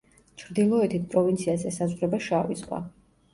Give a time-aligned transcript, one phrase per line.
[0.43, 2.83] ჩრდილოეთით პროვინციას ესაზღვრება შავი ზღვა.